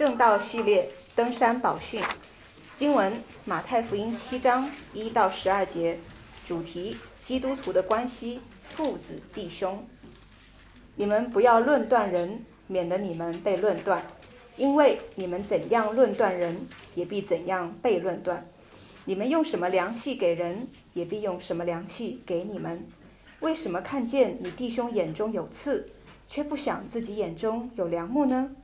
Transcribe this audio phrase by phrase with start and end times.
[0.00, 2.02] 正道系列登山宝训
[2.74, 5.98] 经文：马太福音七章一到十二节，
[6.42, 9.86] 主题：基督徒的关系，父子弟兄。
[10.96, 14.06] 你们不要论断人，免得你们被论断，
[14.56, 18.46] 因为你们怎样论断人，也必怎样被论断。
[19.04, 22.88] 你们用什么良器给人，也必用什么良器给你们。
[23.40, 25.90] 为什么看见你弟兄眼中有刺，
[26.26, 28.56] 却不想自己眼中有梁木呢？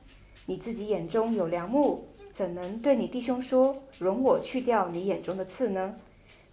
[0.49, 5.97] 你自己眼中有梁木，怎能对你弟兄说：“容我去掉你眼中的刺呢？”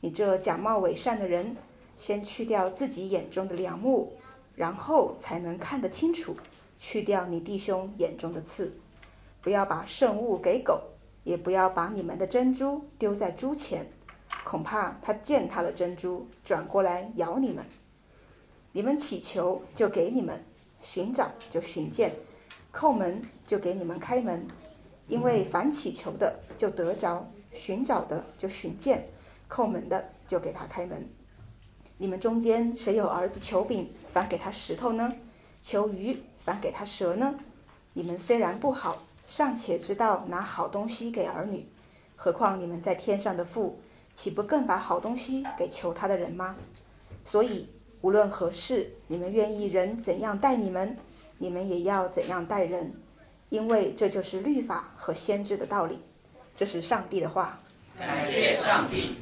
[0.03, 1.57] 你这假冒伪善的人，
[1.97, 4.15] 先去掉自己眼中的梁木，
[4.57, 6.37] 然后才能看得清楚，
[6.77, 8.75] 去掉你弟兄眼中的刺。
[9.43, 10.83] 不要把圣物给狗，
[11.23, 13.87] 也不要把你们的珍珠丢在猪前，
[14.43, 17.65] 恐怕它践踏了珍珠，转过来咬你们。
[18.73, 20.39] 你们祈求，就给你们；
[20.83, 22.17] 寻找，就寻见。
[22.73, 24.49] 叩门就给你们开门，
[25.09, 29.09] 因为凡祈求的就得着，寻找的就寻见，
[29.49, 31.09] 叩门的就给他开门。
[31.99, 35.15] 你们中间谁有儿子求饼，反给他石头呢？
[35.63, 37.39] 求鱼，反给他蛇呢？
[37.93, 41.67] 你们虽然不好，尚且知道拿好东西给儿女，
[42.17, 43.79] 何况你们在天上的父，
[44.13, 46.57] 岂不更把好东西给求他的人吗？
[47.25, 47.69] 所以
[48.01, 50.99] 无论何事，你们愿意人怎样待你们？
[51.39, 52.95] 你们也要怎样待人，
[53.55, 56.01] 因为这就是律法和先知的道理。
[56.57, 57.61] 这是上帝的话。
[57.97, 59.15] 感谢上帝。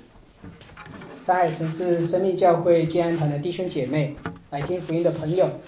[1.19, 4.17] 三海城市生命教会建安堂的弟兄姐妹，
[4.49, 5.61] 来听福音的朋友，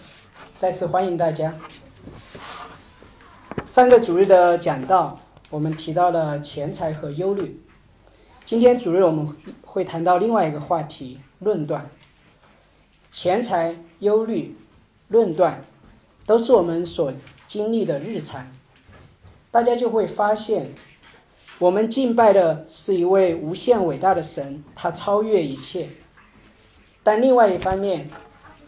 [0.56, 1.56] 再次欢迎大家。
[3.66, 7.62] 上个主日的讲道，我们提到了钱财和忧虑。
[8.46, 11.90] 今天主日我们会谈到另外一个话题——论断。
[13.10, 14.56] 钱财、忧虑、
[15.08, 15.64] 论断。
[16.26, 17.12] 都是我们所
[17.46, 18.50] 经历的日常，
[19.50, 20.74] 大家就会发现，
[21.58, 25.88] 我们敬拜的是一位无限伟大的神，他超越一切。
[27.02, 28.08] 但另外一方面，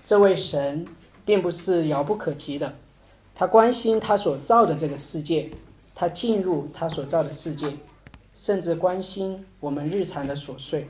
[0.05, 0.87] 这位神
[1.25, 2.75] 并不是遥不可及的，
[3.35, 5.51] 他关心他所造的这个世界，
[5.95, 7.79] 他进入他所造的世界，
[8.35, 10.89] 甚至关心我们日常的琐碎。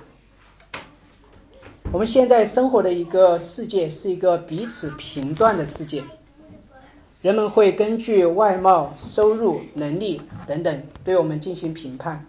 [1.92, 6.02] 我们现在生活的一个世界是一个彼此评断的世界。
[7.22, 12.26] 人们会根据外貌、收入、能力等等对我们进行评判，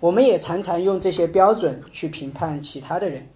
[0.00, 3.28] 我们也常常用这些标准去评判其他的人。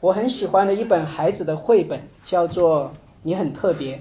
[0.00, 2.92] 我很喜欢的一本孩子的绘本叫做
[3.22, 3.98] 《你很特别》，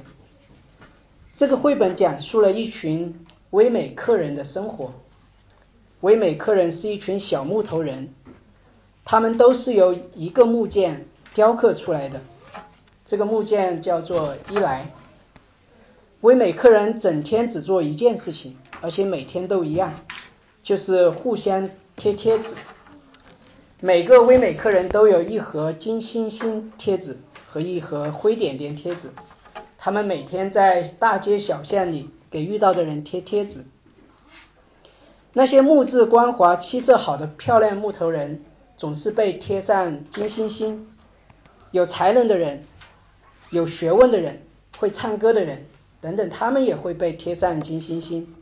[1.32, 4.94] 这个绘本讲述了一群唯美客人的生活。
[6.02, 8.10] 唯美客人是一群小木头人，
[9.06, 11.06] 他们都是由一个木件
[11.36, 12.20] 雕刻出来的，
[13.06, 14.92] 这个木件叫做伊莱。
[16.22, 19.96] 唯美客人整天只做一件事情，而且每天都一样，
[20.62, 22.54] 就是互相贴贴纸。
[23.82, 27.18] 每个唯美客人都有一盒金星星贴纸
[27.48, 29.10] 和一盒灰点点贴纸，
[29.80, 33.66] 他们每天在大街小巷里给遇到的人贴贴纸。
[35.34, 38.44] 那些木质光滑、气色好的漂亮木头人，
[38.78, 40.88] 总是被贴上金星星。
[41.72, 42.64] 有才能的人，
[43.50, 44.46] 有学问的人，
[44.78, 45.66] 会唱歌的人。
[46.02, 48.36] 等等，他们也会被贴上金星星。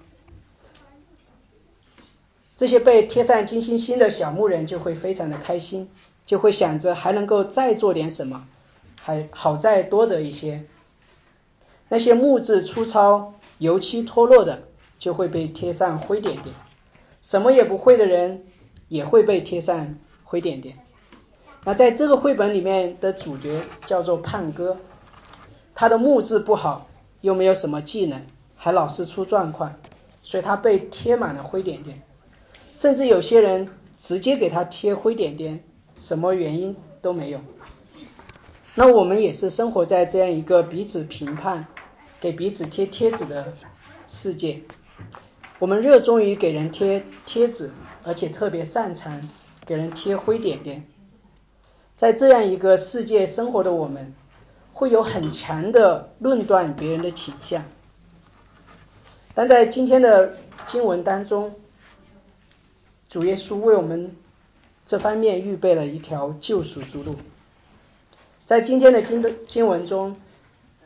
[2.56, 5.90] 这些被贴上金星星的小木人就会非常的开心，
[6.26, 8.48] 就会想着还能够再做点什么，
[9.00, 10.66] 还好再多得一些。
[11.88, 14.64] 那些木质粗糙、油漆脱落的，
[15.00, 16.54] 就会被贴上灰点点。
[17.22, 18.44] 什么也不会的人，
[18.90, 19.96] 也会被贴上
[20.26, 20.78] 灰点点。
[21.64, 24.78] 那在这个绘本里面的主角叫做胖哥，
[25.76, 26.89] 他的木质不好。
[27.22, 28.26] 又没有什么技能，
[28.56, 29.76] 还老是出状况，
[30.24, 32.02] 所以他被贴满了灰点点，
[32.74, 35.64] 甚至有些人直接给他贴灰点点，
[35.98, 37.42] 什么原因都没有。
[38.76, 41.68] 那我们也是生活在这样一个彼此评判、
[42.22, 43.54] 给彼此贴贴纸的
[44.08, 44.62] 世界。
[45.58, 47.72] 我们热衷于给人贴贴纸，
[48.06, 49.30] 而且特别擅长
[49.66, 50.86] 给人贴灰点点。
[51.98, 54.14] 在这样一个世界生活的我们。
[54.80, 57.66] 会有很强的论断别人的倾向，
[59.34, 60.38] 但在今天的
[60.68, 61.54] 经文当中，
[63.10, 64.16] 主耶稣为我们
[64.86, 67.18] 这方面预备了一条救赎之路。
[68.46, 70.16] 在今天的经的经文中，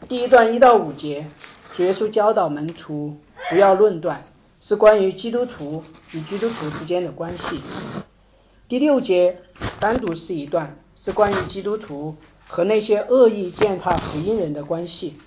[0.08, 1.28] 第一段一到五节，
[1.76, 3.18] 主耶稣教导门徒
[3.52, 4.26] 不要论断，
[4.60, 7.62] 是关于基督徒与基督徒之间的关系。
[8.68, 9.38] 第六节
[9.80, 12.16] 单独是一段，是关于基督徒。
[12.54, 15.18] 和那些恶意践踏福音人的关系，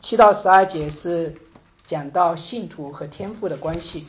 [0.00, 1.36] 七到十二节是
[1.86, 4.04] 讲到信徒和天父的关系。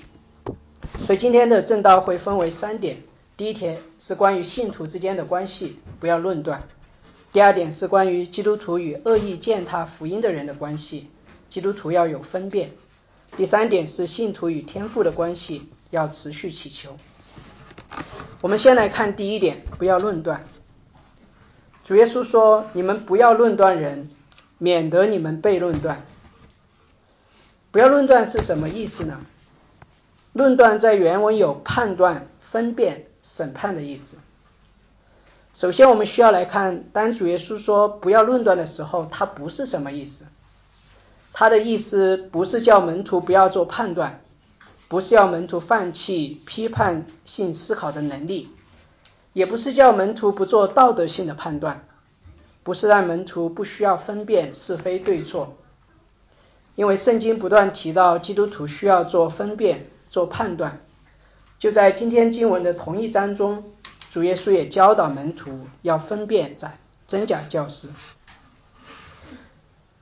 [1.05, 3.03] 所以今天的正道会分为三点：
[3.37, 6.61] 第一点是关于信徒之间的关系，不要论断；
[7.31, 11.11] 第二点是关于基督徒与恶意践踏福音的人的关系，
[11.51, 12.69] 基督徒要有分辨；
[13.37, 16.97] 第三点是信徒与天父的关系，要持续祈求。
[18.41, 20.43] 我们先来看第一点，不要论断。
[21.85, 24.09] 主耶稣说：“你们不要论断人，
[24.57, 26.03] 免得你们被论断。”
[27.71, 29.19] 不要论断是什么意思呢？
[30.33, 34.21] 论断在原文有判断、分辨、审判的意思。
[35.53, 40.25] 首先，我们需要来看，当主耶稣说“不要论断”的时候，他不是什么意思？
[41.33, 44.21] 他的意思不是叫门徒不要做判断，
[44.87, 48.49] 不是要门徒放弃批判性思考的能力，
[49.35, 51.85] 也不是叫门徒不做道德性的判断，
[52.63, 55.57] 不是让门徒不需要分辨是非对错。
[56.75, 60.79] 因为圣经不断提到基督徒需要做分辨、做判断，
[61.59, 63.65] 就在今天经文的同一章中，
[64.09, 67.89] 主耶稣也教导门徒要分辨在真假教师。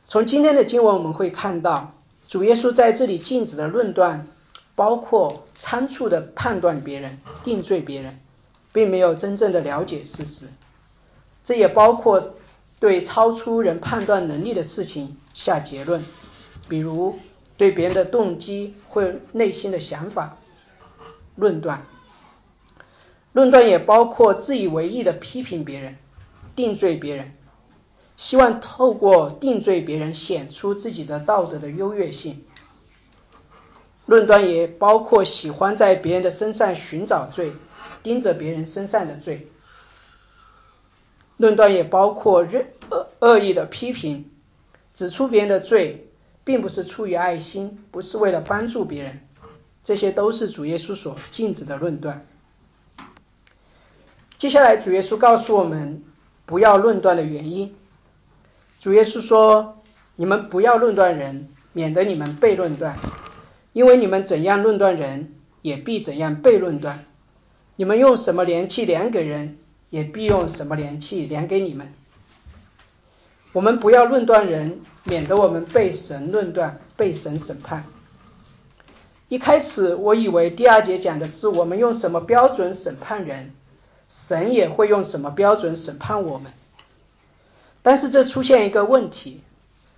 [0.08, 1.96] 从今天的经文我们会看到，
[2.28, 4.28] 主耶稣在这里禁止的论断，
[4.76, 8.20] 包括仓促的判断别人、定罪别人，
[8.74, 10.48] 并没有真正的了解事实。
[11.46, 12.36] 这也包括
[12.80, 16.04] 对超出人判断能力的事情下结论。
[16.70, 17.20] 比如
[17.58, 20.38] 对别人的动机或内心的想法
[21.36, 21.86] 论断，
[23.34, 25.98] 论断也包括自以为意的批评别人、
[26.56, 27.34] 定罪别人，
[28.16, 32.46] 希望透过定罪别人显出自己的道德的优越性。
[34.06, 37.52] 论断也包括喜欢在别人的身上寻找罪，
[38.04, 39.48] 盯着别人身上的罪。
[41.38, 42.46] 论断也包括
[42.90, 44.30] 恶恶意的批评，
[44.94, 46.08] 指出别人的罪。
[46.46, 49.22] 并不是出于爱心，不是为了帮助别人，
[49.82, 52.26] 这些都是主耶稣所禁止的论断。
[54.38, 56.04] 接下来，主耶稣告诉我们
[56.46, 57.74] 不要论断的原因。
[58.82, 59.82] 主耶稣说
[60.18, 62.98] ：“你们不要论断人，免得你们被论断。
[63.72, 67.06] 因为你们怎样论断人，也必怎样被论断。
[67.75, 69.58] 你们用什么连器连给人，
[69.90, 71.94] 也必用什么连器连给你们。
[73.52, 77.84] 我们不要论断人。”免得我们被神论断、被神审判。
[79.28, 83.52] 一开始我以为第二节讲的是我们用什么标准审判人，
[84.08, 86.54] 神也会用什么标准审判我们。
[87.81, 89.42] 但是这出现一个问题，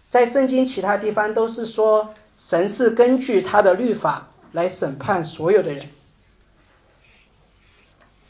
[0.10, 5.90] 在圣经其他地方都是说神是根据他的律法来审判所有的人。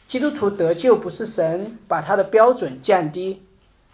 [0.08, 3.42] 基督徒得救不是神把他的标准降低。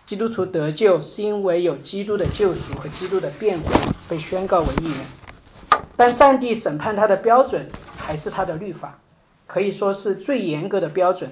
[0.06, 3.70] 基督徒得救是因为有基督的救赎和基督的辩护，
[4.10, 5.82] 被宣告为义人。
[5.96, 9.00] 但上帝审判他的标准还是他的律法，
[9.48, 11.32] 可以说是最严格的标准。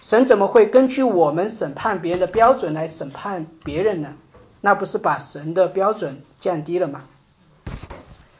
[0.00, 4.14] 神怎么会根据我们审判别人的标准来审判别人呢？
[4.62, 7.02] 那不是把神的标准降低了吗？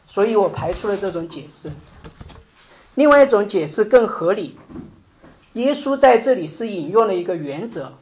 [0.08, 1.70] 所以我排除了这种解释。
[2.96, 4.58] 另外一种解释更合理。
[5.54, 7.92] 耶稣在这里是引用了一个原则。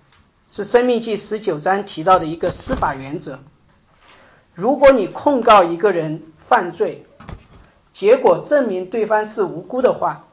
[0.50, 3.38] 是《生命记》十九章提到的一个司法原则：
[4.54, 7.04] 如果你控告一个人犯罪，
[7.92, 10.24] 结果证明对方是无辜的话，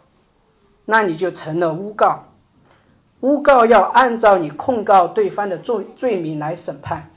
[0.86, 2.28] 那你就成了诬告。
[3.20, 7.10] 诬告要按照你控告对方的罪罪名来审判，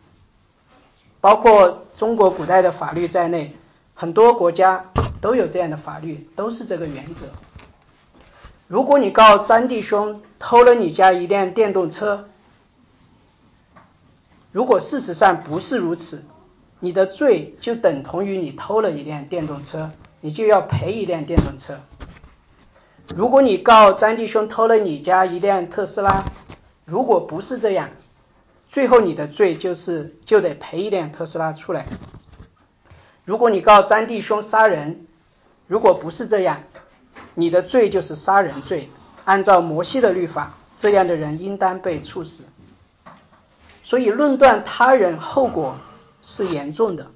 [1.20, 3.56] 包括中国古代的法律在内，
[3.94, 4.86] 很多国家
[5.20, 7.26] 都有这样的法律，都是这个原则。
[8.68, 12.28] 如果你告张弟兄偷了你家一辆电动车，
[14.52, 16.26] 如果事实上不是如此，
[16.78, 21.80] 你的罪就等同于你偷了一辆电动车，你就要赔一辆电动车。
[23.16, 26.24] 如果你告张弟兄偷了你家一辆特斯拉，
[26.84, 27.88] 如果不是这样，
[28.68, 31.86] 最后你的罪就是就得赔一辆特斯拉出来。
[33.24, 35.06] 如果你告张弟兄杀人，
[35.66, 36.64] 如果不是这样，
[37.38, 38.90] 你的罪就是杀人罪，
[39.24, 42.48] 按照摩西的律法，这样的人应当被处死。
[43.84, 45.76] 所以论断他人后果
[46.20, 47.12] 是严重的，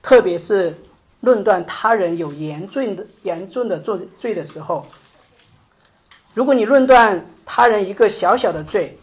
[0.00, 0.78] 特别是
[1.18, 4.86] 论断他人有严重的严重的罪罪的时候，
[6.34, 8.96] 如果你论断他人一个小小的罪，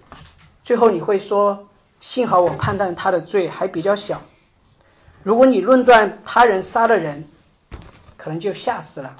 [0.63, 1.67] 最后你会说
[1.99, 4.21] 幸好我判断他的罪还比较小。
[5.21, 7.27] 如果你论断他人杀了人，
[8.15, 9.17] 可能就吓死了。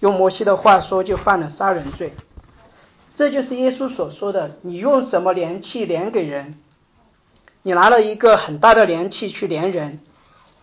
[0.00, 2.14] 用摩西的话说，就犯了杀人罪。
[3.12, 6.58] 这就是耶稣所说的：你用什么量器连给人？
[7.62, 9.98] 你拿了一个很大的量器去连人，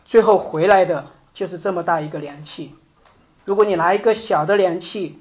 [0.06, 2.74] 最后回来的就是这么大一个量器。
[3.44, 5.20] 如果你拿一个小的量器，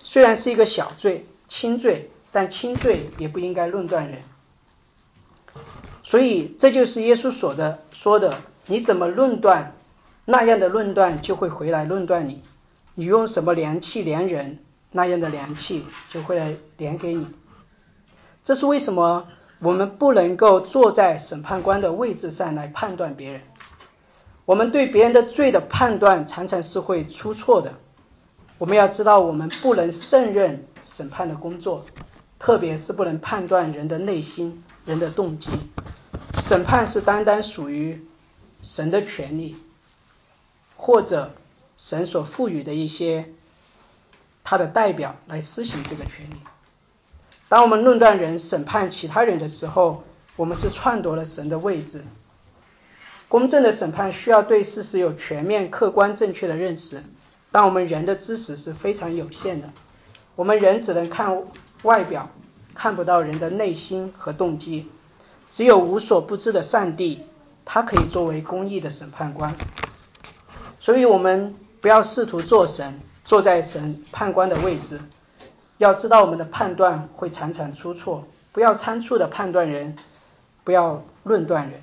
[0.00, 4.22] 虽然是一个小罪、轻罪，但轻罪也不应该论断人。
[6.02, 9.74] 所以这就是耶稣所的说的，你怎么论断，
[10.24, 12.42] 那样的论断就会回来论断你。
[12.98, 14.58] 你用什么量器连人，
[14.90, 17.28] 那样的量器就会来连给你。
[18.42, 19.28] 这是为什么
[19.60, 23.42] 我们不能够坐在审判官的位置上来判断别人？
[24.46, 27.74] 我们对别人的罪的判断常常是会出错的。
[28.58, 31.84] 我们要知道，我们不能胜任审判的工作，
[32.40, 35.52] 特别是不能判断人的内心、人的动机。
[36.34, 38.04] 审判是单单属于
[38.64, 39.54] 神的权利，
[40.74, 41.30] 或者
[41.78, 43.32] 神所赋予的一些
[44.44, 46.34] 他的代表来施行这个权利。
[47.48, 50.04] 当我们论断人、审判其他人的时候，
[50.36, 52.04] 我们是篡夺了神的位置。
[53.28, 57.02] 公正的审判需要对事实有全面、客观、正确的认识，
[57.52, 59.70] 但我们人的知识是非常有限的，
[60.34, 61.42] 我们人只能看
[61.82, 62.30] 外表，
[62.74, 64.90] 看不到人的内心和动机。
[65.50, 67.24] 只有无所不知的上帝，
[67.64, 69.54] 他可以作为公义的审判官。
[70.80, 75.00] 所以，我们不要试图做神，坐在审判官的位置。
[75.78, 78.26] 要知道，我们的判断会常常出错。
[78.52, 79.96] 不要仓促的判断人，
[80.64, 81.82] 不要论断人。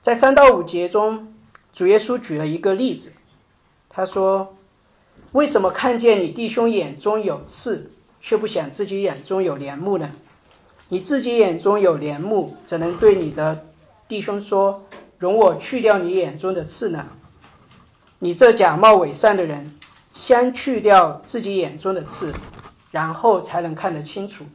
[0.00, 1.34] 在三到五节中，
[1.74, 3.12] 主耶稣举了一个例子，
[3.90, 4.56] 他说
[5.32, 7.90] ：“为什么看见你弟兄眼中有刺，
[8.20, 10.10] 却不想自己眼中有帘幕呢？”
[10.88, 13.66] 你自己眼中有帘幕，怎能对你的
[14.08, 14.84] 弟兄说
[15.18, 17.06] ：“容我去掉你眼中的刺呢？”
[18.24, 19.74] 你这假冒伪善的人，
[20.14, 22.32] 先去掉自己眼中的刺，
[22.90, 24.46] 然后才能看得清楚，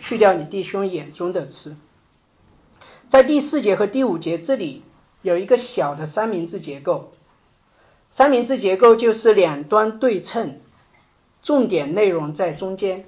[0.00, 1.76] 去掉你弟兄眼中的刺。
[3.08, 4.84] 在第四节和第五节这里
[5.20, 7.10] 有一个小的三明治结构，
[8.08, 10.60] 三明治结构就是两端对称，
[11.42, 13.04] 重点内容在中间，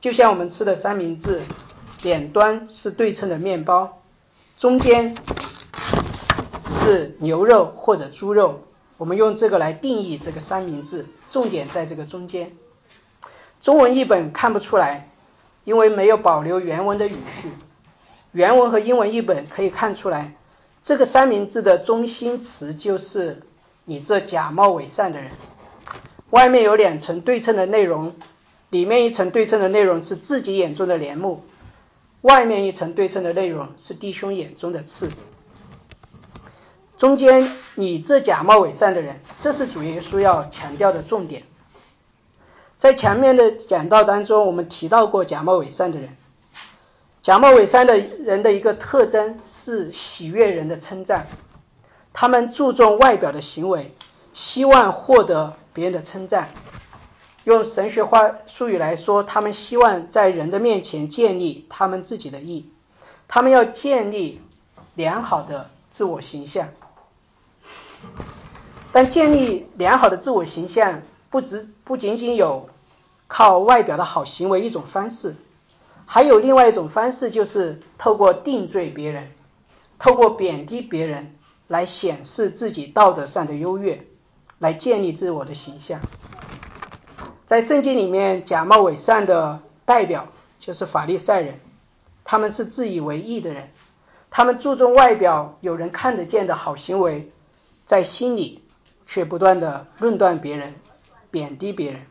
[0.00, 1.42] 就像我们吃的三明治。
[2.02, 4.00] 两端是对称的面包，
[4.56, 5.14] 中间
[6.72, 8.62] 是牛肉或者猪肉。
[9.04, 12.52] 我们用这个来定义这个三明治，重点在这个中间。
[13.60, 15.10] 中文译本看不出来，
[15.64, 17.50] 因为没有保留原文的语序。
[18.32, 20.36] 原文和英文译本可以看出来，
[20.82, 23.42] 这个三明治的中心词就是
[23.84, 25.32] “你这假冒伪善的人”。
[26.32, 28.14] 外面有两层对称的内容，
[28.70, 31.44] 里面一层对称的内容是自己眼中的帘幕。
[32.22, 35.10] 外面一层对称的内容是弟兄眼中的刺，
[37.04, 41.42] 中间你这假冒伪善的人，这是主耶稣要强调的重点。
[42.78, 46.16] 在前面的讲道当中，我们提到过假冒伪善的人，
[47.20, 51.26] 假冒伪善的人的一个特征是喜悦人的称赞，
[52.14, 53.94] 他们注重外表的行为，
[54.32, 56.48] 希望获得别人的称赞。
[57.44, 62.72] 用神学话术语来说，他们希望在人的面前建立他们自己的义，
[63.28, 64.40] 他们要建立
[64.94, 66.70] 良好的自我形象。
[68.92, 72.68] 但建立良好的自我形象，不只不仅仅有
[73.26, 75.34] 靠外表的好行为一种方式，
[76.06, 79.32] 还有另外一种方式，就是透过定罪别人，
[79.98, 81.34] 透过贬低别人
[81.66, 84.06] 来显示自己道德上的优越，
[84.58, 86.00] 来建立自我的形象。
[87.46, 90.28] 在圣经里面，假冒伪善的代表
[90.60, 91.60] 就是法利赛人，
[92.22, 93.70] 他们是自以为义的人，
[94.30, 97.32] 他们注重外表有人看得见的好行为，
[97.86, 98.62] 在心里
[99.06, 100.74] 却不断的论断别人，
[101.30, 102.02] 贬低别人。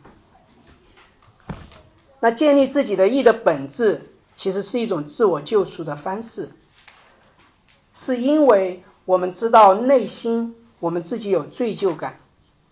[2.20, 6.52] 那建立自己的义的本质，其实是一种自我救赎的方式，
[7.94, 12.20] 是因为我们知道内心我们自己有罪疚感，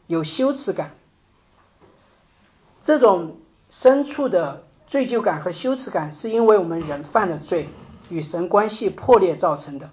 [0.07, 0.95] 有羞耻感。
[2.81, 3.37] 这种
[3.69, 7.67] 深处的罪疚感和羞耻感，是因为我们人犯了罪，
[8.09, 9.91] 与神关系破裂造成的。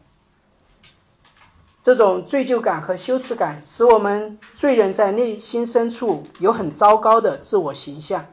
[1.88, 8.26] 这种罪疚感和羞耻感，使我们罪人在内心深处有很糟糕的自我形象。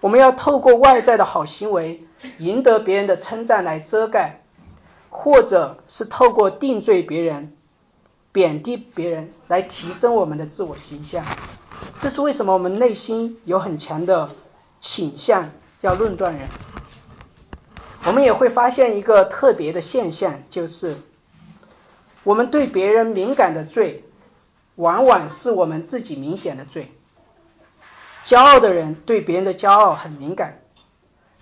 [0.00, 2.02] 我们要透过外在的好行为，
[2.38, 4.42] 赢得别人的称赞来遮盖，
[5.08, 7.52] 或者是透过定罪别人、
[8.32, 11.24] 贬低别人来提升我们的自我形象。
[12.00, 14.30] 这是为什么我们内心有很强的
[14.80, 16.48] 倾向要论断人。
[18.04, 20.96] 我们也会发现一个特别的现象，就是
[22.22, 24.04] 我们对别人敏感的罪，
[24.76, 26.92] 往往是我们自己明显的罪。
[28.24, 30.60] 骄傲的人对别人的骄傲很敏感，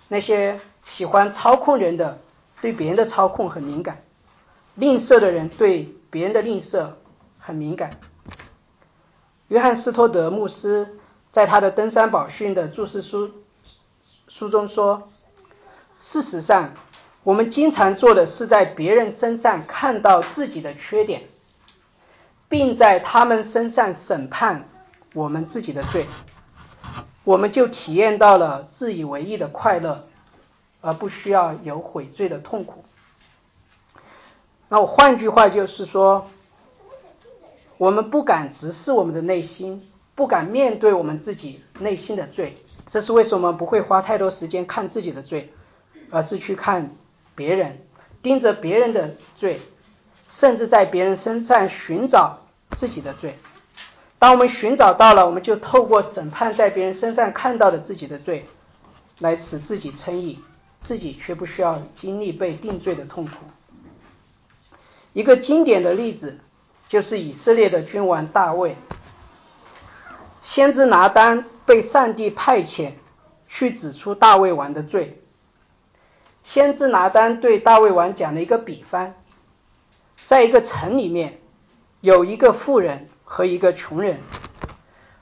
[0.07, 2.19] 那些喜欢操控人的
[2.61, 4.01] 对别人的操控很敏感，
[4.75, 6.93] 吝啬的人对别人的吝啬
[7.37, 7.91] 很敏感。
[9.49, 10.97] 约翰斯托德牧师
[11.31, 13.31] 在他的登山宝训的注释书
[14.27, 15.09] 书中说
[15.99, 16.73] ：“事实上，
[17.23, 21.23] 我们经常做的是在别人身上看到自己的缺点，
[22.47, 24.69] 并在他们身上审判
[25.13, 26.07] 我们自己的罪，
[27.23, 30.07] 我们就体验到了自以为意的快乐，
[30.81, 32.83] 而不需要有悔罪的痛苦。”
[34.69, 36.27] 那我换句话就是说。
[37.77, 42.55] 我们不敢直视我们的内心，不敢面对我们自己内心的罪，
[42.89, 45.53] 这是为什么不会花太多时间看自己的罪，
[46.09, 46.93] 而是去看
[47.39, 47.79] 别人，
[48.21, 49.61] 盯着别人的罪，
[50.29, 52.39] 甚至在别人身上寻找
[52.75, 53.39] 自己的罪。
[54.19, 58.45] 当我们寻找到了，我们就透过审判在别人身上看到的自己的罪，
[59.19, 60.39] 来使自己称义，
[60.79, 63.31] 自己却不需要经历被定罪的痛苦。
[65.13, 66.41] 一个经典的例子。
[66.89, 68.75] 就是以色列的君王大卫，
[70.41, 72.93] 先知拿单被上帝派遣
[73.47, 75.21] 去指出大卫王的罪。
[76.43, 79.13] 先知拿单对大卫王讲了一个比方，
[80.25, 81.39] 在一个城里面
[82.01, 84.19] 有一个富人和一个穷人，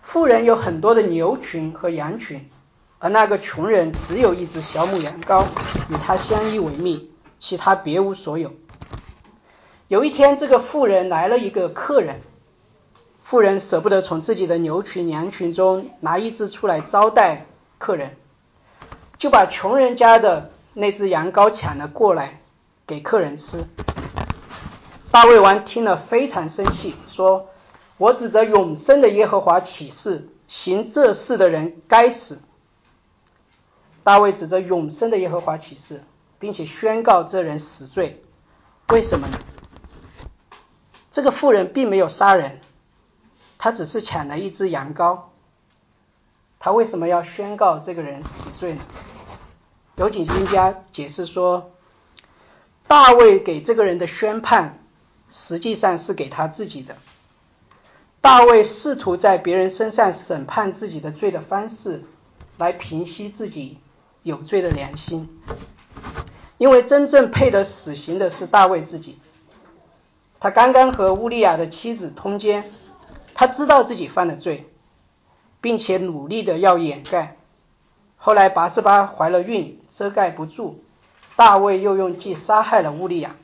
[0.02, 2.50] 富人有很多的牛群和羊群，
[3.00, 5.46] 而那个穷人只有一只小母羊羔
[5.90, 7.10] 与他相依为命，
[7.40, 8.54] 其他别无所有。
[9.88, 12.22] 有一天，这个富人来了一个客人，
[13.24, 17.46] 富人舍不得从自己的牛群羊群中拿一只出来招待
[17.78, 18.16] 客人，
[19.18, 22.40] 就把穷人家的那只羊羔抢了过来
[22.86, 23.66] 给客人吃。
[25.10, 27.50] 大卫王听了非常生气，说
[27.98, 32.44] ：“我指着永生的耶和华起誓，行这事的人该死。”
[34.06, 36.04] 大卫指着永生的耶和华起誓，
[36.38, 38.24] 并且宣告这人死罪，
[38.90, 39.40] 为什么呢？
[41.10, 42.62] 这个妇人并没有杀人，
[43.58, 45.22] 他只是抢了一只羊羔。
[46.60, 48.82] 他为什么要宣告这个人死罪呢？
[49.98, 51.72] 有解经家解释说，
[52.88, 54.78] 大卫给这个人的宣判，
[55.32, 56.98] 实际上是给他自己的。
[58.22, 62.04] 大卫试图在别人身上审判自己的罪的方式，
[62.58, 63.80] 来平息自己
[64.22, 65.42] 有罪的良心。
[66.60, 69.18] 因为真正配得死刑的是大卫自己。
[70.40, 72.72] 他刚刚和乌利亚的妻子通奸，
[73.34, 74.70] 他知道自己犯了罪，
[75.60, 77.37] 并且努力的要掩盖。
[78.18, 80.84] 后来拔示巴怀了孕，遮盖不住，
[81.38, 83.36] 大卫又用计杀害了乌利亚，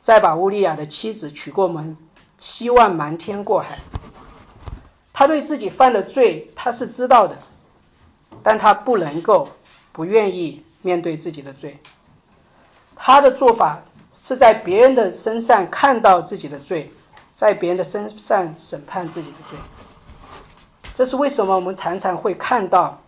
[0.00, 1.96] 再把乌利亚的妻子娶过门，
[2.38, 3.78] 希望瞒天过海。
[5.12, 7.38] 他对自己犯的罪他是知道的，
[8.42, 9.48] 但他不能够
[9.92, 11.78] 不愿意面对自己的罪，
[12.94, 13.80] 他的做法。
[14.20, 16.92] 是在别人的身上看到自己的罪，
[17.32, 19.56] 在别人的身上审判自己的罪。
[20.92, 23.00] 这是为什么我们常常会看到，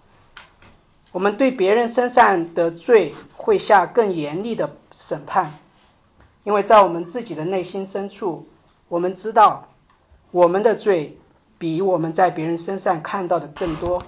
[1.12, 5.58] 我们对别人身上的罪会下更严厉的审判，
[6.44, 8.46] 因为在我们自己的内心深处，
[8.88, 9.68] 我们知道
[10.30, 11.18] 我们的罪
[11.58, 14.02] 比我们在别人身上看到的更多，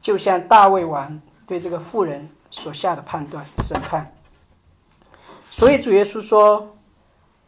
[0.00, 4.12] 就像大卫王对这个妇人所下的判断审判。
[5.50, 6.76] 所以主耶稣说：“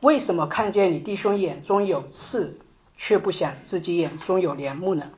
[0.00, 2.58] 为什么看见你弟兄眼中有刺，
[2.96, 5.10] 却不想自己眼中有帘幕呢？”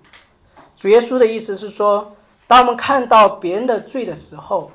[0.76, 2.16] 主耶稣的意思是说，
[2.50, 4.72] 当我们看到别人的罪的时候，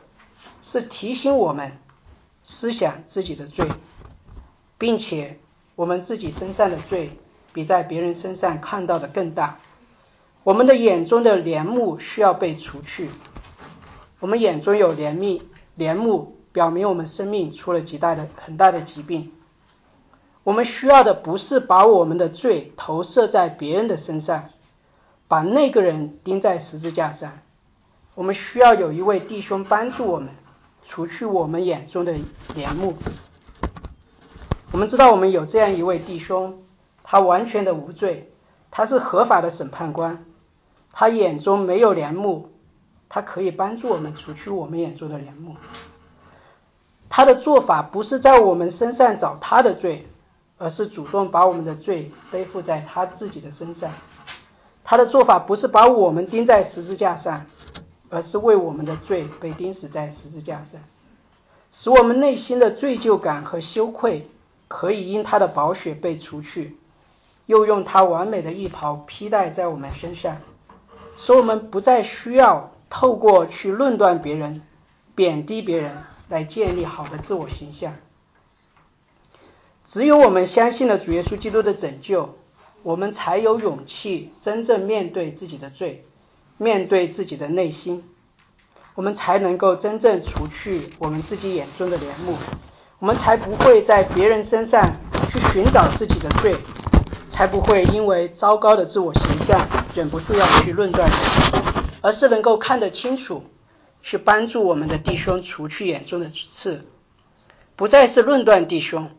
[0.62, 1.74] 是提醒我们
[2.42, 3.68] 思想自己的罪，
[4.78, 5.40] 并且
[5.76, 7.20] 我们自己身上的罪
[7.52, 9.60] 比在别人身上看到的更大。
[10.46, 13.10] 我们的眼中的帘幕需要被除去。
[14.22, 15.42] 我们眼中有帘幕，
[15.76, 16.38] 帘幕。
[16.54, 19.34] 表明我们生命出了极大的很大的疾病。
[20.46, 24.52] 我们需要的不是把我们的罪投射在别人的身上，
[25.28, 27.40] 把那个人钉在十字架上。
[28.16, 30.30] 我们需要有一位弟兄帮助我们，
[30.86, 32.16] 除去我们眼中的
[32.56, 32.96] 帘幕。
[34.72, 36.64] 我们知道我们有这样一位弟兄，
[37.04, 38.32] 他完全的无罪，
[38.72, 40.26] 他是合法的审判官，
[40.94, 42.52] 他眼中没有帘幕，
[43.10, 45.58] 他可以帮助我们除去我们眼中的帘幕。
[47.10, 50.08] 他的做法不是在我们身上找他的罪，
[50.58, 53.92] 而是主动把我们的罪背负在他自己的身上。
[54.86, 57.46] 他的做法不是把我们钉在十字架上，
[58.10, 60.82] 而是为我们的罪被钉死在十字架上，
[61.72, 64.28] 使我们内心的罪疚感和羞愧
[64.68, 66.78] 可以因他的宝血被除去，
[67.46, 70.38] 又用他完美的衣袍披戴在我们身上，
[71.18, 74.62] 使我们不再需要透过去论断别人、
[75.16, 76.04] 贬低别人。
[76.28, 77.94] 来建立好的自我形象。
[79.86, 82.36] 只有我们相信了主耶稣基督的拯救，
[82.82, 86.04] 我们才有勇气真正面对自己的罪，
[86.58, 88.04] 面对自己的内心，
[88.96, 92.36] 我们才能够真正除去我们自己眼中的帘幕，
[93.00, 94.98] 我们才不会在别人身上
[95.30, 96.56] 去寻找自己的罪，
[97.28, 101.10] 才不会因为糟糕的自我形象忍不住要去论断，
[102.02, 103.44] 而是能够看得清楚，
[104.02, 106.86] 去帮助我们的弟兄除去眼中的刺，
[107.76, 109.12] 不再是论断弟兄。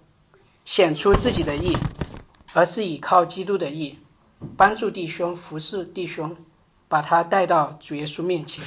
[0.65, 1.77] 显出自己的义，
[2.53, 4.01] 而是倚靠基督的义，
[4.57, 6.35] 帮助弟兄服侍弟兄，
[6.89, 8.65] 把他带到主耶稣面前。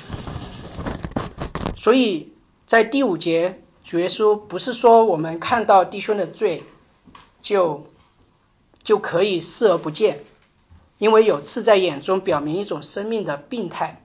[1.75, 2.33] 所以
[2.65, 6.63] 在第五节，主耶稣不是说我们看到弟兄的罪
[7.41, 7.87] 就
[8.83, 10.23] 就可以视而不见，
[10.97, 14.03] 因为有刺在眼中，表明一种生命的病态。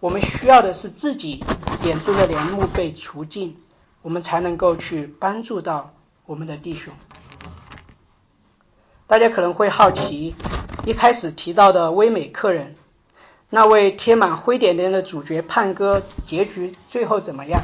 [0.00, 1.42] 我们需要的是自己
[1.84, 3.56] 眼中的帘幕被除尽，
[4.02, 5.92] 我们才能够去帮助到。
[6.26, 6.94] 我们的弟兄，
[9.06, 10.34] 大家可能会好奇，
[10.86, 12.76] 一开始提到的威美客人，
[13.50, 17.62] 那位贴满灰点点的主角胖哥，结局最后怎么样？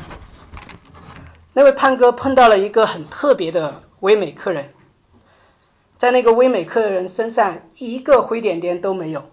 [1.52, 4.72] 那位胖哥碰到了一个很特别的唯美客人，
[5.98, 9.28] 在那个唯美客人身上一个灰点点都没有，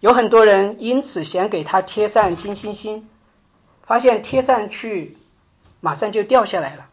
[0.00, 3.06] 有很多人因此想给他贴上金星星，
[3.82, 5.18] 发现贴上去
[5.80, 6.86] 马上就掉下来了。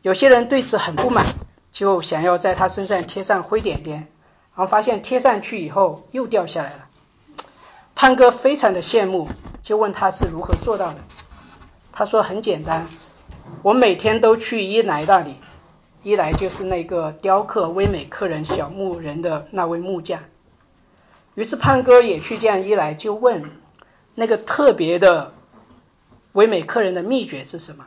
[0.00, 1.26] 有些人对此很不满，
[1.72, 4.06] 就想要在他身上贴上灰点点，然
[4.54, 6.86] 后发现贴上去以后又掉下来了。
[7.94, 9.28] 胖哥非常的羡慕，
[9.62, 10.98] 就问他是如何做到的。
[11.92, 12.88] 他说很简单，
[13.62, 15.36] 我每天都去一来那里，
[16.02, 20.22] 一来就是那个雕刻威美客人小木人的那位木匠。
[21.34, 23.50] 于是胖哥也去见一来，就问
[24.14, 25.32] 那个特别的
[26.32, 27.86] 威美客人的秘诀是什么。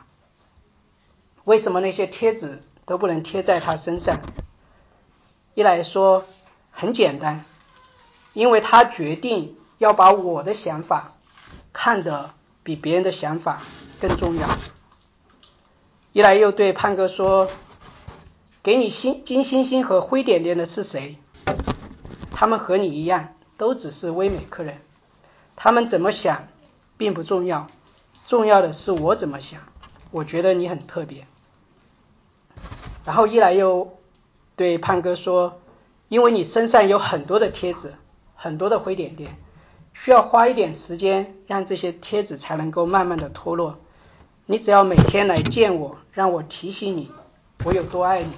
[1.44, 4.20] 为什么那些贴纸都不能贴在他身上？
[5.54, 6.24] 一来说
[6.70, 7.44] 很简单，
[8.32, 11.12] 因为他决定要把我的想法
[11.72, 12.30] 看得
[12.62, 13.60] 比别人的想法
[14.00, 14.48] 更重要。
[16.12, 17.50] 一来又对胖哥说
[18.62, 21.18] ：“给你星金星星和灰点点的是谁？
[22.30, 24.80] 他们和你一样，都只是微美客人。
[25.56, 26.46] 他们怎么想
[26.96, 27.68] 并不重要，
[28.26, 29.60] 重要的是我怎么想。
[30.10, 31.26] 我觉得你很特别。”
[33.04, 33.98] 然后一来又
[34.56, 35.60] 对胖哥说
[36.08, 37.94] ：“因为你身上有很多的贴纸，
[38.36, 39.36] 很多的灰点点，
[39.94, 43.78] 需要花一点时间让这些贴纸才能够慢慢的脱落。
[44.44, 47.10] 你只要每天来见我，让我提醒你
[47.64, 48.30] 我有多爱你。”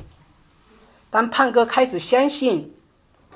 [1.11, 2.75] 当胖哥开始相信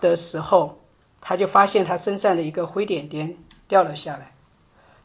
[0.01, 0.81] 的时候，
[1.21, 4.35] 他就发现他身上的一个灰点点掉了下来。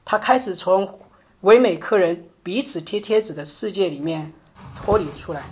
[0.04, 0.99] 他开始从
[1.41, 4.34] 唯美客人彼此贴贴纸的世界里面
[4.75, 5.43] 脱离出来。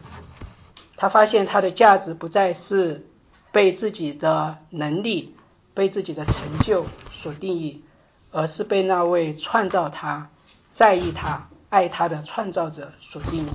[0.97, 3.08] 他发现他的价值不再是
[3.52, 5.36] 被自己的能力、
[5.73, 6.86] 被自己的成就
[7.23, 7.86] 所定义，
[8.31, 10.29] 而是被那位创造他、
[10.69, 13.49] 在意他、爱他的创造者所定义。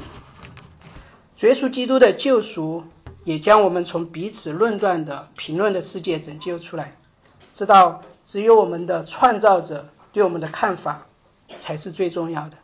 [1.46, 2.84] 耶稣基督的救赎
[3.24, 6.96] 也将我们从彼此论断的评论的世界拯救出来，
[7.52, 11.06] 知道只有我们的创造者对我们的看法
[11.60, 12.56] 才是最重要的，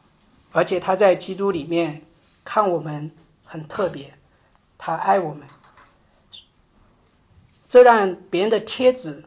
[0.53, 2.01] 而且他在基督里面
[2.45, 3.11] 看我们
[3.45, 4.15] 很特别。
[4.79, 5.43] 他爱我们，
[7.69, 9.25] 这让别人的贴纸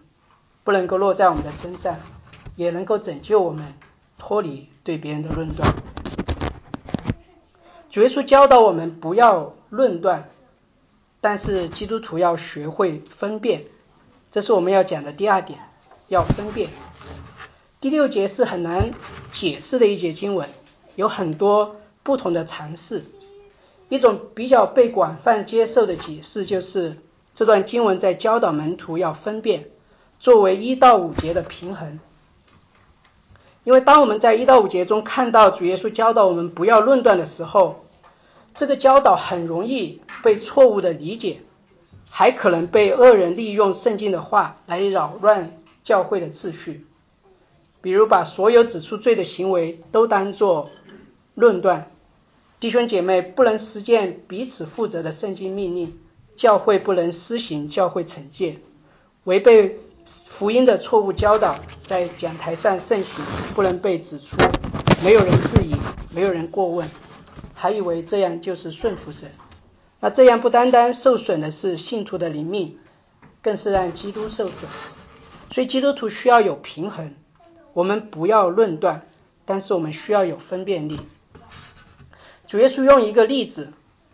[0.68, 1.96] 不能够落在我们的身上，
[2.58, 3.74] 也能够拯救我们
[4.18, 5.74] 脱离对别人的论断。
[7.90, 10.30] 主耶稣教导我们不要论断，
[11.22, 13.64] 但是基督徒要学会分辨，
[14.30, 15.58] 这是我们要讲的第二点，
[16.10, 16.70] 要分辨。
[17.80, 18.92] 第六节是很难
[19.32, 20.50] 解释的一节经文，
[20.98, 23.06] 有很多不同的尝试。
[23.88, 26.98] 一种比较被广泛接受的解释就是，
[27.34, 29.70] 这段经文在教导门徒要分辨，
[30.20, 32.00] 作为一到五节的平衡。
[33.64, 37.84] 因为当我们在一到五节中看到主耶稣教导我们不要论断的时候，
[38.54, 41.42] 这个教导很容易被错误的理解，
[42.10, 46.86] 还可能被恶人利用圣经的话来扰乱教会的秩序，
[47.82, 50.70] 比如把所有指出罪的行为都当作
[51.36, 51.92] 论断。
[52.60, 56.00] 弟兄姐妹不能实践彼此负责的圣经命令，
[56.38, 58.60] 教会不能施行教会惩戒，
[59.26, 59.78] 违背
[60.08, 64.38] 福音的错误教导在讲台上盛行，不能被指出，
[65.04, 65.76] 没有人质疑，
[66.12, 66.90] 没有人过问，
[67.54, 69.32] 还以为这样就是顺服神。
[70.00, 72.78] 那这样不单单受损的是信徒的灵命，
[73.42, 74.70] 更是让基督受损。
[75.52, 77.14] 所以基督徒需要有平衡，
[77.74, 79.08] 我们不要论断，
[79.44, 81.00] 但是我们需要有分辨力。
[82.46, 83.74] 主耶稣用一个例子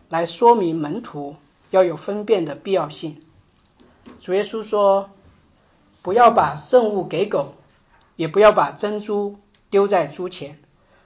[0.10, 1.36] 来说明门徒
[1.70, 3.22] 要有分辨的必要性。
[4.20, 5.12] 主耶稣说
[6.04, 7.56] ：“不要把圣物给狗，
[8.16, 9.39] 也不要把珍珠
[9.72, 10.60] 丢在猪前，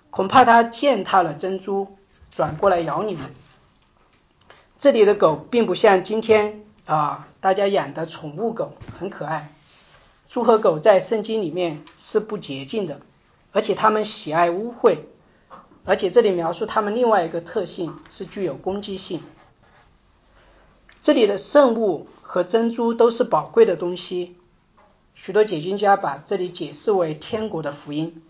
[0.10, 1.96] 恐怕它践踏了珍珠，
[2.32, 3.34] 转过来咬你们。”
[4.78, 9.54] 这里的狗并不像今天啊大家养的宠物狗，很可爱。
[10.30, 13.00] 猪和狗在圣经里面是不洁净的，
[13.54, 14.98] 而且它们喜爱污秽，
[15.86, 19.22] 而且这里描述它们另外一个特性是具有攻击性。
[21.00, 24.36] 这里的圣物和珍珠都是宝贵的东西，
[25.18, 28.24] 许多解经家把这里解释为天国的福音，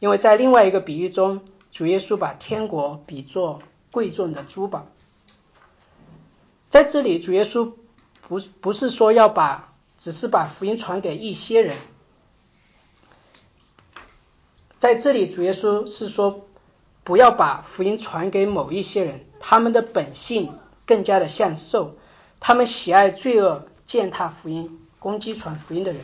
[0.00, 4.88] 因为在另外一个比喻中，主耶稣把天国比作贵重的珠宝。
[6.68, 7.74] 在这里，主耶稣
[8.22, 9.68] 不不是说要把。
[10.00, 11.76] 只是把福音传给一些人，
[14.78, 16.46] 在这里主耶稣是说，
[17.04, 21.96] 不要把福音传给某一些人，他们的本性更加的像兽，
[22.40, 26.00] 他们喜爱罪恶，践踏福音，攻击传福音的人。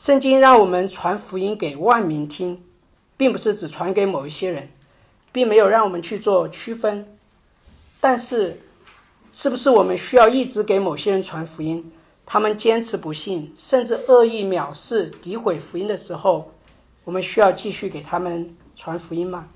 [0.00, 2.64] 圣经让我们传福音给万民听，
[3.18, 4.70] 并不是只传给某一些人，
[5.30, 7.18] 并没有让我们去做区分。
[8.00, 8.62] 但是，
[9.34, 11.92] 是不是我们需要一直给某些人传福音？
[12.24, 16.54] 他们坚持不信，甚至恶意藐视、诋毁福音的时候，
[17.04, 19.48] 我们需要继续给他们传福音吗？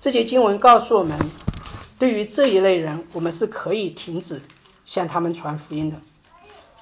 [0.00, 1.18] 这节经文告诉我们，
[1.98, 4.42] 对于这一类人，我们是可以停止
[4.84, 5.96] 向他们传福音的。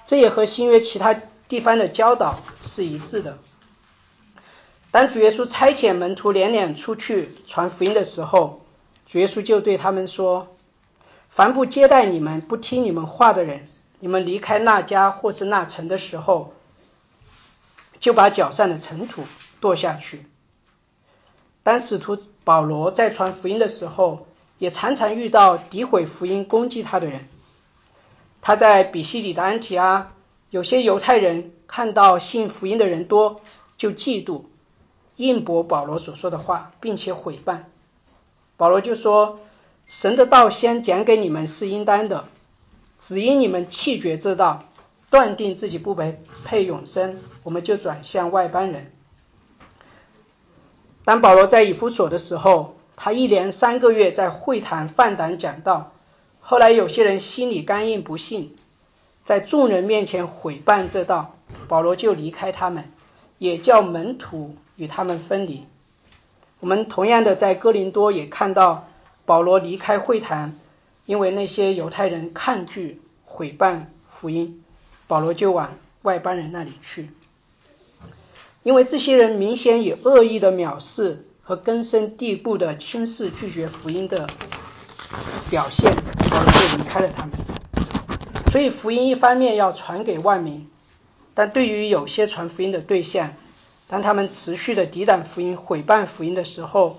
[0.04, 1.14] 这也和新约其他
[1.50, 3.38] 地方的教导是一致的。
[4.90, 8.64] 当主耶稣差遣门徒连连出去传福音的时候，
[9.04, 10.56] 主耶稣就对他们说
[11.28, 13.68] ：“凡不接待你们、不听你们话的人。”
[14.02, 16.54] 你们离开那家或是那城的时候，
[17.98, 19.24] 就把脚上的尘土
[19.60, 20.24] 跺下去。
[21.62, 27.28] 当使徒保罗在传福音的时候，也常常遇到诋毁福音、攻击他的人。
[28.40, 30.12] 他在比西里的安提阿，
[30.50, 33.40] 有些犹太人看到信福音的人多，
[33.76, 34.42] 就嫉妒、
[35.16, 37.60] 应驳保罗所说的话，并且毁谤。
[38.56, 39.40] 保罗就说
[39.86, 42.26] ：“神的道先讲给你们是应当的。”
[42.98, 44.64] 只因你们弃绝这道，
[45.08, 48.92] 断定自己不配配永生，我们就转向外邦人。
[51.04, 55.92] 当保罗在以弗所的时候，他一连三个月在会堂放胆讲道。
[56.40, 58.58] 后来有些人心里刚硬不信，
[59.24, 61.36] 在众人面前毁谤这道，
[61.68, 62.92] 保罗就离开他们，
[63.38, 65.66] 也叫门徒与他们分离。
[66.60, 68.88] 我们同样的在哥林多也看到
[69.24, 70.58] 保罗离开会谈。
[71.06, 74.62] 因为那些犹太人抗拒毁谤福音，
[75.08, 77.10] 保罗就往外邦人那里去。
[78.62, 84.28] 因为这些人明显以恶意的藐视和根深蒂固的轻视拒绝福音的
[85.50, 85.92] 表现，
[86.30, 87.59] 保罗就离开了他们。
[88.50, 90.68] 所以福音一方面要传给万民，
[91.34, 93.34] 但对于有些传福音的对象，
[93.86, 96.98] 当他们持续的抵挡福音、毁谤福音的时候，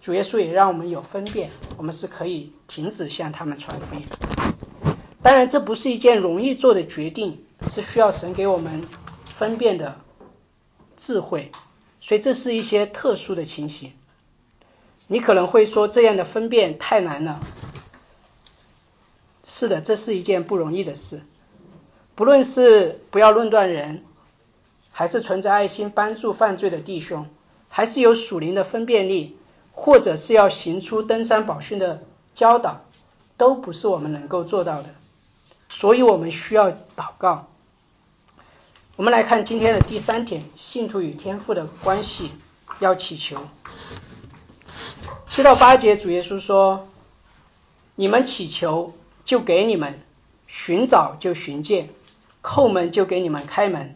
[0.00, 4.04] 主耶稣也让我们有分辨，我们是可以停止向他们传福音。
[5.22, 8.86] 当然，这不是一件容易做的决定，是需要神给我们
[9.34, 10.00] 分辨的
[10.96, 11.50] 智慧。
[12.00, 13.92] 所以，这是一些特殊的情形。
[15.08, 17.40] 你可能会说，这样的分辨太难了。
[19.50, 21.22] 是的，这是一件不容易的事。
[22.14, 24.04] 不论是不要论断人，
[24.92, 27.28] 还是存着爱心帮助犯罪的弟兄，
[27.68, 29.36] 还是有属灵的分辨力。
[29.72, 32.02] 或者是要行出登山宝训的
[32.34, 32.82] 教导，
[33.38, 34.90] 都不是我们能够做到的，
[35.70, 37.48] 所以我们需要祷告。
[38.96, 42.30] 我们来看今天的第三点，信徒与天父的关系
[42.80, 43.40] 要祈求。
[45.26, 46.88] 七到八节，主耶稣说
[47.94, 48.92] ：“你们祈求，
[49.30, 49.92] 就给你们；
[50.48, 51.84] 寻找，就寻见；
[52.42, 53.94] 叩门，就给你们开门。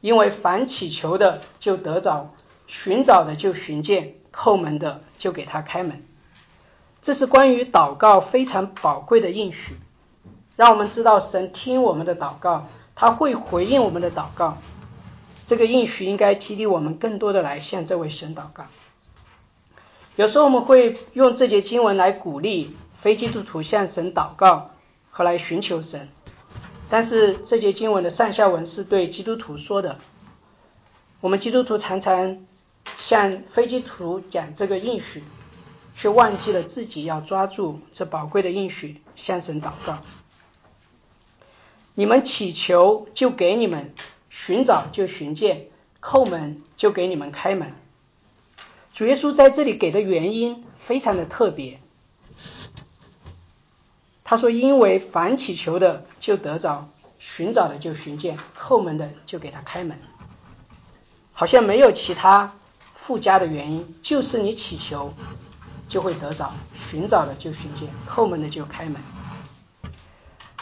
[0.00, 2.30] 因为凡祈求的，就得着；
[2.66, 6.04] 寻找的，就寻见。”叩门的就给他开门，
[7.00, 9.76] 这是关于祷告非常宝贵的应许，
[10.56, 12.66] 让我们知道神听我们的祷告，
[12.96, 14.58] 他会回应我们的祷告。
[15.46, 18.66] 这个应许应该激励我们更多的来向这位神祷告。
[20.16, 24.71] 有时候我们会用这节经文来鼓励非基督徒向神祷告
[25.12, 26.08] 和来寻求神，
[26.90, 30.00] 但是这节经文的上下文是对基督徒说的。
[31.20, 32.44] 我们基督徒常常。
[32.98, 35.22] 向飞机徒讲这个应许，
[35.94, 40.02] 却忘记了自己要抓住这宝贵的应许，向神祷告。
[41.94, 43.94] 你们祈求就给你们，
[44.30, 45.68] 寻找就寻见，
[46.00, 47.72] 叩门就给你们开门。
[48.92, 51.80] 主耶稣在这里给的原因非常的特别，
[54.32, 60.00] 他说：“因为凡祈求的就得着，寻找的就寻见，后门的就给他开门。”
[61.34, 62.54] 好像没有其他
[62.94, 65.12] 附加的原因，就是你祈求
[65.86, 69.02] 就会得着，寻找的就寻见，后门的就开门。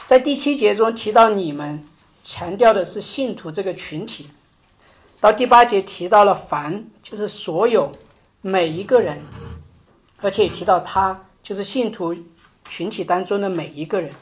[0.05, 1.87] 在第七节中提到你们，
[2.25, 4.31] 强调的是信徒这个群体。
[5.21, 7.93] 到第八节提到了凡，就是所有
[8.41, 9.23] 每一个人，
[10.21, 12.17] 而且提到他，就是信徒
[12.69, 14.13] 群体当中的每一个人，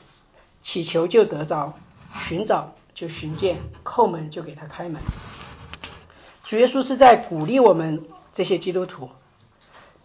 [0.63, 1.75] 祈求就得着，
[2.15, 5.01] 寻找就寻见，叩门就给他开门。
[6.45, 9.11] 主耶稣是在鼓励我们这些基督徒，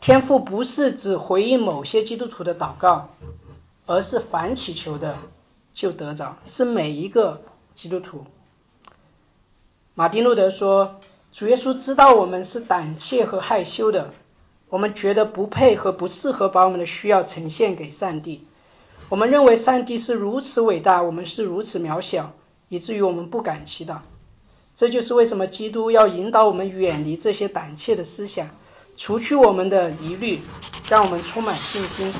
[0.01, 3.09] 天父不是只回应某些基督徒的祷告，
[3.85, 5.17] 而是凡祈求的
[5.73, 7.43] 就得着，是每一个
[7.75, 8.25] 基督徒。
[9.95, 10.99] 马丁路德说
[11.31, 14.13] ：“主耶稣知道我们是胆怯和害羞的，
[14.73, 18.47] 我们觉得不配和不适合把我们的需要呈现给上帝。
[19.07, 22.33] 我们认为上帝是如此伟大，我们是如此渺小，
[22.69, 23.97] 以至于我们不敢祈祷。
[24.73, 28.49] 这就是为什么基督要引导我们远离这些胆怯的思想，
[28.97, 30.41] 除去我们的疑虑，
[30.89, 32.11] 让我们充满信心，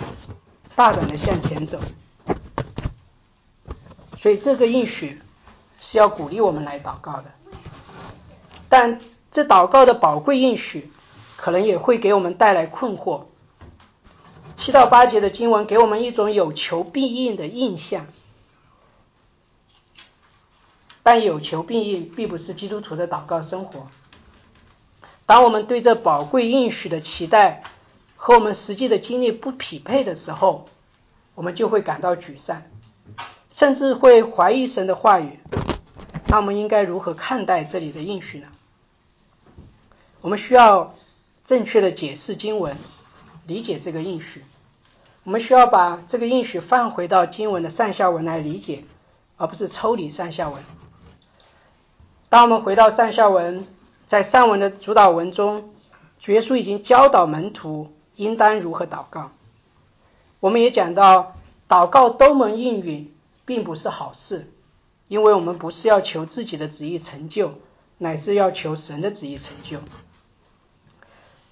[0.76, 1.80] 大胆的向前走。
[4.16, 5.20] 所以这个应许
[5.80, 7.32] 是要鼓励我们来祷告的。”
[8.70, 10.92] 但这祷告的宝贵应许，
[11.44, 13.24] 可能也会给我们带来困惑。
[14.56, 18.08] 七到八节的经文给我们一种有求必应的印象，
[21.04, 23.88] 但有求必应并不是基督徒的祷告生活。
[25.26, 27.64] 当我们对这宝贵应许的期待
[28.16, 30.70] 和我们实际的经历不匹配的时候，
[31.36, 32.62] 我们就会感到沮丧，
[33.50, 35.40] 甚至会怀疑神的话语。
[36.30, 38.48] 那我们应该如何看待这里的应许呢？
[40.22, 40.96] 我们需要
[41.46, 42.78] 正确的解释经文，
[43.46, 44.44] 理解这个应许。
[45.24, 48.84] 我们需要把这个应许放回到经文的上下文来理解，
[49.38, 50.64] 而不是抽离上下文。
[52.30, 53.68] 当我们回到上下文，
[54.06, 55.70] 在上文的主导文中，
[56.20, 59.32] 主耶稣已经教导门徒应当如何祷告。
[60.40, 61.36] 我们也讲到，
[61.70, 63.14] 祷告都能应允，
[63.46, 64.52] 并不是好事，
[65.08, 67.54] 因为我们不是要求自己的旨意成就，
[67.98, 69.80] 乃是要求神的旨意成就。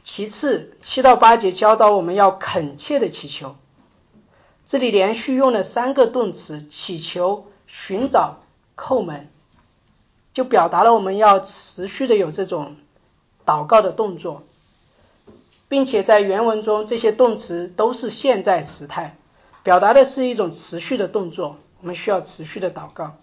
[0.04, 3.56] 其次，七到八节教导我们要恳切的祈求，
[4.66, 8.40] 这里连续用了三个动词：祈求、寻找、
[8.76, 9.30] 叩门，
[10.34, 12.78] 就表达了我们要持续的有这种
[13.46, 14.42] 祷告的动作，
[15.68, 19.16] 并且在原文中这些动词都是现在时态，
[19.62, 23.18] 表达的是一种持续的动作，我们需要持续的祷告。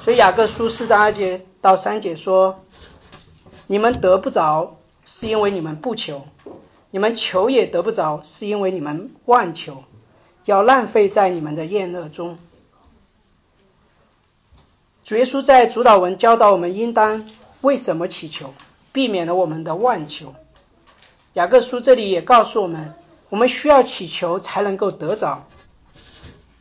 [0.00, 2.64] 所以雅各书四章二节到三节说
[3.68, 4.78] ：“你们得不着。”
[5.12, 6.24] 是因为你们不求，
[6.92, 9.82] 你们求也得不着，是因为你们妄求，
[10.44, 12.38] 要浪费在你们的宴乐中。
[15.02, 17.28] 主耶稣在主导文教导我们应当
[17.60, 18.54] 为什么祈求，
[18.92, 20.32] 避免了我们的妄求。
[21.32, 22.94] 雅各书这里也告诉我们，
[23.30, 25.44] 我们需要祈求才能够得着。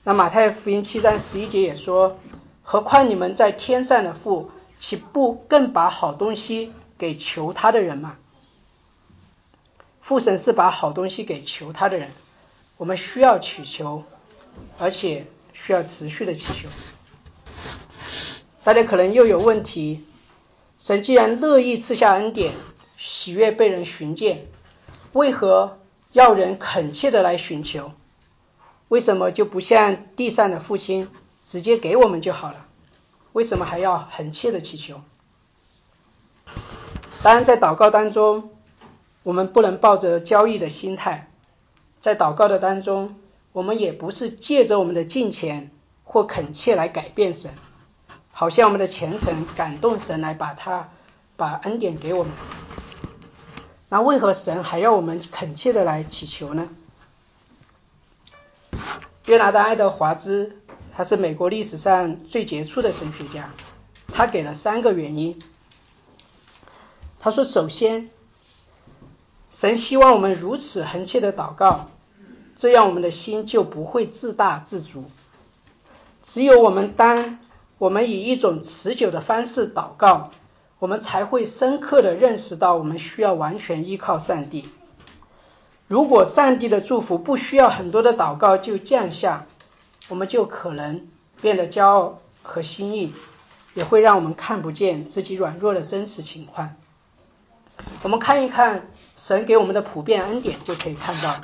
[0.03, 2.17] 那马太福音七章十一节也说：
[2.63, 8.17] 何况你们在天上的父，岂不更把好东西给求他的人吗？
[10.09, 12.09] 父神是把好东西给求他的人，
[12.77, 14.05] 我们需要祈求，
[14.79, 16.67] 而且需要持续的祈求。
[18.63, 20.03] 大家可能又有问题：
[20.79, 22.55] 神既然乐意赐下恩典，
[22.97, 24.47] 喜悦被人寻见，
[25.13, 25.77] 为何
[26.11, 27.91] 要人恳切的来寻求？
[28.87, 31.07] 为什么就不像地上的父亲
[31.43, 32.65] 直接给我们就好了？
[33.33, 35.01] 为什么还要恳切的祈求？
[37.21, 38.49] 当然，在祷告当中。
[39.29, 41.29] 我们不能抱着交易的心态，
[41.99, 43.15] 在祷告的当中，
[43.51, 45.69] 我们也不是借着我们的金钱
[46.03, 47.51] 或恳切来改变神，
[48.31, 50.89] 好像我们的虔诚感动神来把他
[51.37, 52.33] 把恩典给我们。
[53.89, 56.67] 那为何神还要我们恳切的来祈求呢？
[59.25, 60.57] 约拿丹·爱德华兹，
[60.97, 63.51] 他是美国历史上最杰出的神学家，
[64.11, 65.39] 他给了三个原因。
[67.19, 68.09] 他说，首先。
[69.51, 71.89] 神希望我们如此恒切的祷告，
[72.55, 75.05] 这样我们的心就不会自大自足。
[76.21, 77.39] 只有我们当
[77.77, 80.31] 我们以一种持久的方式祷告，
[80.77, 84.69] 我们才会深刻的认识到我们需要完全依靠上帝。
[85.87, 89.47] 如果上帝的祝福不需要很多的祷告就降下，
[90.07, 91.07] 我们就可能
[91.41, 93.15] 变得骄傲和心意，
[93.73, 96.75] 也会让我们看不见自己软弱的真实情况。
[98.01, 101.35] 我们看一看神给我们的普遍恩典，就可以看到，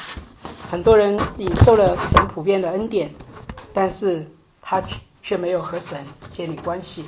[0.72, 3.14] 很多人领受了神普遍的恩典，
[3.74, 4.32] 但是
[4.62, 4.84] 他
[5.22, 7.06] 却没有和神建立关系。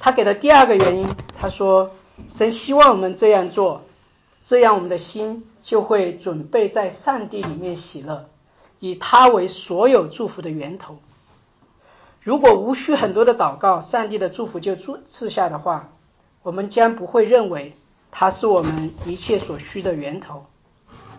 [0.00, 1.08] 他给的第二个原因，
[1.40, 1.92] 他说
[2.28, 3.82] ：“神希望我们这样做，
[4.42, 8.28] 这样我们的心就会准备在上帝里面喜乐，
[8.80, 10.98] 以他为所有祝福的源头。
[12.20, 15.93] 如果无需很多的祷告，上帝的祝福就赐赐下的话，
[16.44, 17.76] 我们将不会认为
[18.12, 20.46] 它是我们一切所需的源头。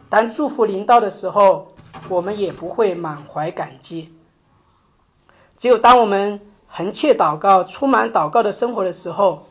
[0.09, 1.67] 当祝福临到的时候，
[2.07, 4.13] 我们也不会满怀感激。
[5.57, 9.45] 只有当我们……”恒切祷告，充满祷告的生活的时候，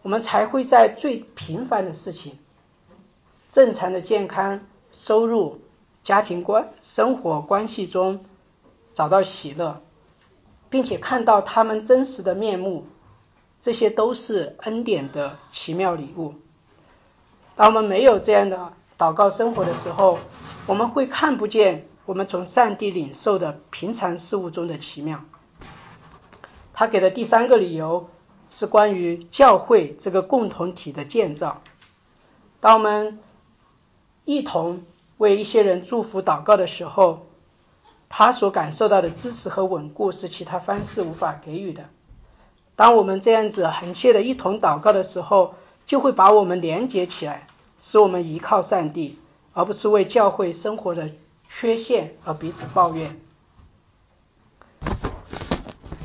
[0.00, 2.38] 我们才会在最平凡的事情、
[3.50, 5.60] 正常的健康、收入、
[6.02, 8.24] 家庭关、生活关系中
[8.94, 9.82] 找到喜乐，
[10.70, 12.86] 并且看到他们真实的面目。
[13.64, 16.34] 这些都是恩典的奇妙礼物。
[17.56, 20.18] 当我们没有这样的祷告生活的时候，
[20.66, 25.24] 我们会看不见我们从上帝领受的平常事物中的奇妙。
[26.74, 28.10] 他给的第三个理由
[28.50, 31.62] 是关于教会这个共同体的建造。
[32.60, 33.18] 当我们
[34.26, 34.84] 一同
[35.16, 37.28] 为一些人祝福祷告的时候，
[38.10, 41.88] 他所感受到的支持和稳固是其他方式无法给予的。
[42.76, 45.54] 当我们这样子恒切的一同祷告的时候，
[45.86, 47.46] 就会把我们连接起来，
[47.78, 49.18] 使我们依靠上帝，
[49.52, 51.10] 而不是为教会生活的
[51.48, 53.20] 缺陷而彼此抱怨。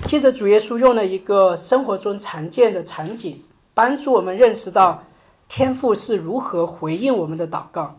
[0.05, 3.43] 接着，主耶稣用了一个生活中常见的场景，
[3.73, 5.03] 帮助我们认识到
[5.47, 7.97] 天父是如何回应我们的祷告。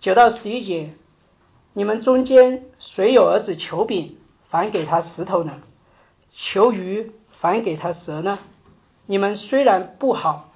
[0.00, 0.94] 九到十一节，
[1.72, 4.16] 你们中间谁有儿子求饼，
[4.48, 5.62] 反给他石头呢？
[6.38, 8.38] 求鱼，反给他蛇呢？
[9.06, 10.52] 你们虽然不好，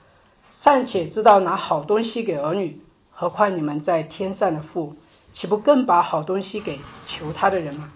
[0.50, 4.94] 尚且知道拿好东西给儿女，何况你们在天上的父，
[5.32, 7.90] 岂不更把好东西给求他的人吗？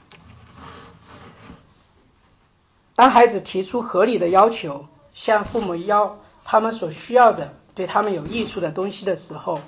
[2.94, 9.60] 当孩子提出合理的要求，向父母要他们所需要的、对他们有益处的东西的时候，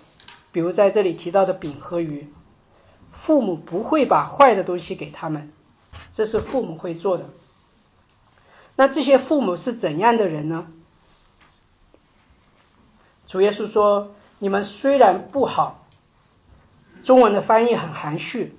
[0.52, 2.32] 比如在这里提到的饼和鱼，
[3.10, 5.52] 父母不会把坏的东西给他们，
[6.12, 7.28] 这是父母会做的。
[8.76, 10.68] 那这些父母是怎样的人呢？
[13.26, 15.86] 主耶稣说：“你们虽然不好，
[17.02, 18.56] 中文的翻译很含蓄，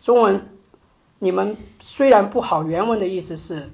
[0.00, 0.48] 中文。”
[1.20, 3.70] 你们虽然不好，原文的意思是，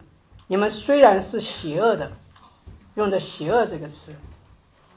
[0.46, 2.12] 你们虽然是邪恶的，
[2.94, 4.14] 用的“邪恶”这个词。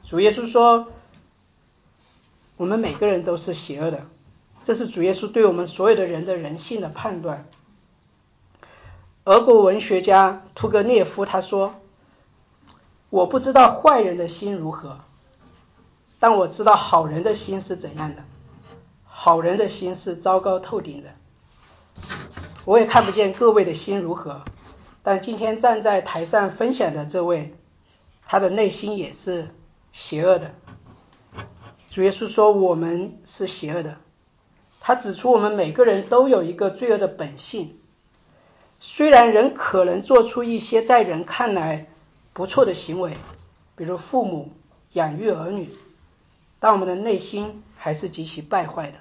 [0.03, 0.89] 主耶稣说，
[2.55, 4.05] 我们每个人都是邪恶的，
[4.61, 7.47] 这是主耶稣对我们所有的人的人性的判断。
[9.25, 11.75] 俄国文学家屠格涅夫他说
[13.09, 14.99] ：“我不知道坏人的心如何，
[16.19, 18.25] 但我知道好人的心是怎样的。
[19.05, 21.11] 好人的心是糟糕透顶的。”
[22.65, 24.41] 我也看不见各位的心如何，
[25.03, 27.55] 但今天站在台上分享的这位，
[28.25, 29.55] 他的内心也是
[29.93, 30.51] 邪恶的。
[31.87, 33.97] 主耶稣说我们是邪恶的，
[34.81, 37.79] 他指出我们每个人都有一个罪恶的本性。
[38.85, 41.87] 虽然人可能做出一些在人看来
[42.33, 43.13] 不错的行为，
[43.77, 44.51] 比如父母
[44.91, 45.73] 养育儿女，
[46.59, 48.97] 但我们的内心还是极其败坏的。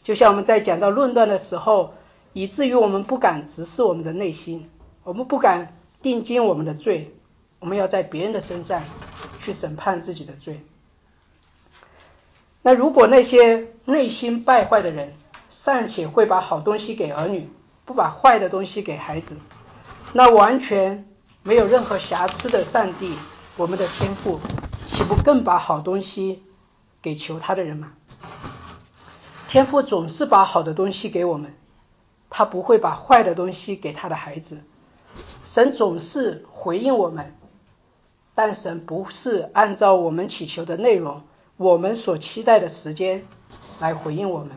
[0.00, 1.92] 就像我们在讲到论断的时候。
[2.32, 4.70] 以至于我们不敢直视我们的内心，
[5.02, 7.12] 我们不敢定睛我们的罪，
[7.58, 8.84] 我们要在别人的身上
[9.40, 10.60] 去审判自己的罪。
[12.62, 15.14] 那如果那些内心败坏的人
[15.48, 17.48] 尚且会把好东西给儿女，
[17.90, 19.36] 不把坏的东西给孩子，
[20.12, 21.08] 那完全
[21.42, 23.12] 没有任何瑕疵的上帝，
[23.56, 24.38] 我们的天赋，
[24.86, 26.44] 岂不更把好东西
[27.02, 27.94] 给求他的人吗？
[29.48, 31.56] 天父总是把好的东西给我们。
[32.30, 34.62] 他不会把坏的东西给他的孩子。
[35.42, 37.34] 神总是回应我们，
[38.36, 41.24] 但神不是按照我们祈求的内容、
[41.56, 43.26] 我们所期待的时间
[43.80, 44.52] 来回应我们，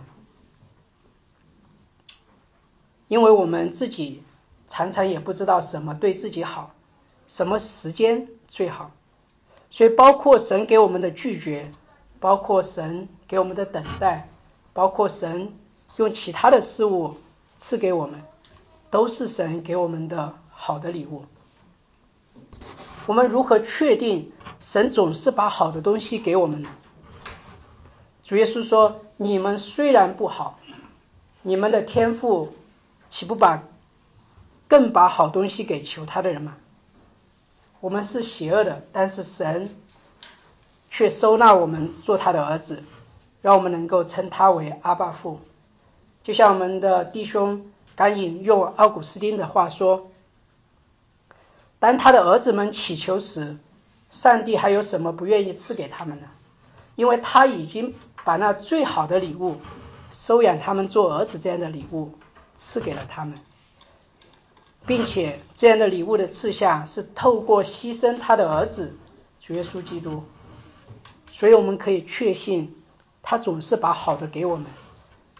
[3.13, 4.23] 因为我们自己
[4.67, 6.71] 常常也不知道什么对自己好，
[7.27, 8.89] 什么时间最好。
[9.69, 11.71] 所以，包括神给我们的拒绝，
[12.19, 14.27] 包括神给我们的等待，
[14.73, 15.53] 包括神
[15.97, 17.17] 用其他的事物。
[17.55, 18.23] 赐给我们，
[18.89, 21.25] 都是神给我们的好的礼物。
[23.05, 26.69] 我们如何确定神总是把好的东西给我们呢？
[28.23, 30.59] 主耶稣说：“你们虽然不好，
[31.43, 32.53] 你们的天赋
[33.13, 33.61] 岂不把
[34.67, 36.57] 更把好东西给求他的人吗？”
[37.79, 39.69] 我们是邪恶的，但是神
[40.89, 42.83] 却收纳我们做他的儿子，
[43.43, 45.41] 让我们能够称他为阿爸父。
[46.23, 50.09] 就像我们的弟兄敢引用奥古斯丁的话说
[51.77, 53.57] ：“当他的儿子们祈求时，
[54.09, 56.31] 上帝还有什么不愿意赐给他们呢？
[56.95, 57.93] 因为他已经
[58.23, 59.57] 把那最好的礼物——
[60.11, 62.13] 收养他们做儿子这样的礼物
[62.55, 63.39] 赐给了他们，
[64.85, 68.97] 并且这样的礼物的赐下是透过牺牲他的儿子
[69.39, 70.23] 主耶稣基督。
[71.31, 72.75] 所以我们可以确信，
[73.21, 74.65] 他总是把好的给我们，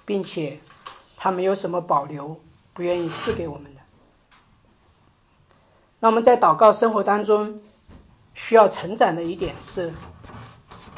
[0.05, 0.59] 并且。”
[1.15, 2.41] 他没有什么保留，
[2.73, 3.79] 不愿意赐给我们的。
[6.01, 7.61] 那我们在祷告生活当中
[8.33, 9.93] 需要成长的一点是，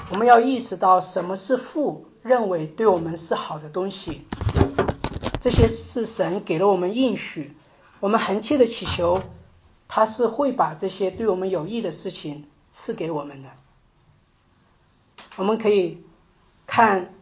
[0.10, 4.26] 我们要意识到什么是父认为对我们是好的东西，
[5.46, 7.56] 这些是神给了我们应许，
[8.00, 9.22] 我们恒切的祈求，
[9.88, 13.50] 他是会把这些对我们有益的事情赐给我们的。
[15.36, 16.04] 我们可以
[16.66, 17.14] 看。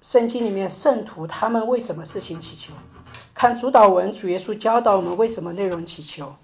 [0.00, 2.72] 圣经里面圣徒他们为什么事情祈求？
[3.34, 6.36] 看主导文，主耶稣教导我们为什么内容祈求？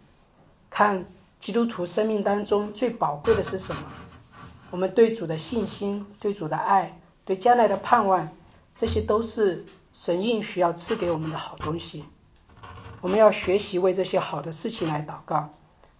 [0.68, 1.06] 看
[1.40, 3.82] 基督徒生命当中最宝贵的是什么？
[4.70, 8.28] 我们对主的信心、对主的爱、对将来的盼望，
[8.74, 9.64] 这些都是
[9.98, 12.04] 神应许要赐给我们的好东西。
[13.00, 15.52] 我们要学习为这些好的事情来祷告，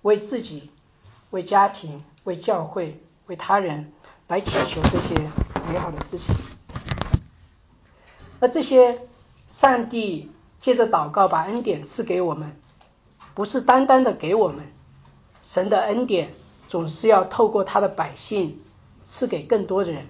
[0.02, 0.70] 为自己、
[1.30, 3.92] 为家庭、为教会、为他人
[4.28, 5.16] 来祈求这些
[5.68, 6.32] 美好的事情。
[8.38, 9.00] 那这些
[9.48, 10.30] 上帝
[10.60, 12.56] 借着祷告把恩典赐给我们，
[13.34, 14.72] 不是单单的给我们，
[15.42, 16.32] 神的恩典
[16.68, 18.62] 总是要透过他的百姓
[19.02, 20.06] 赐给更多的人。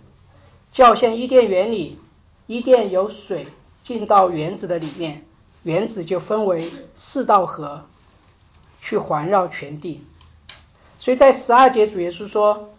[0.72, 1.98] 就好像伊甸园里，
[2.46, 3.46] 伊甸有水
[3.88, 5.24] 进到原子的里面，
[5.62, 7.86] 原子就分为四道河，
[8.82, 10.04] 去环绕全地。
[10.98, 12.74] 所以在十二节主耶稣说：“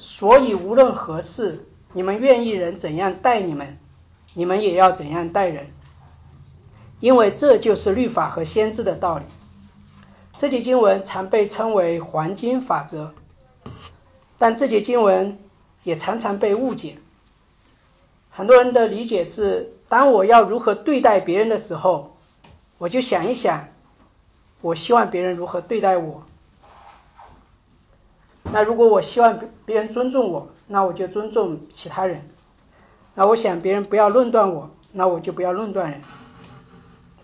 [0.00, 3.78] 所以无论何事，你们愿意人怎样待你们。”
[4.34, 5.68] 你们也要怎样待人，
[7.00, 9.24] 因为这就是律法和先知的道理。
[10.36, 13.14] 这节经文常被称为黄金法则，
[14.38, 15.38] 但这节经文
[15.82, 16.98] 也常常被误解。
[18.30, 22.16] 很多人的理解是：当我要如何对待别人的时候，
[22.76, 23.68] 我就想一想，
[24.60, 26.24] 我希望别人如何对待我。
[28.50, 32.28] 那如果我希望别人尊重我，那我就尊重其他人。
[33.14, 36.02] 那我想别人不要论断我，那我就不要论断人。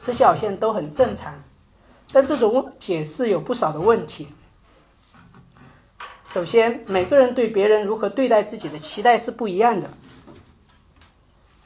[0.03, 1.43] 这些好像都很正常，
[2.13, 4.29] 但这种解释有不少的问题。
[6.25, 9.89] 首先，每个人对别人如何对待自己的期待是不一样的，